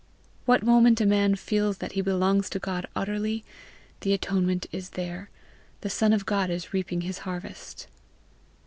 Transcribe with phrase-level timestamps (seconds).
[0.47, 3.43] What moment a man feels that he belongs to God utterly,
[3.99, 5.29] the atonement is there,
[5.81, 7.85] the son of God is reaping his harvest.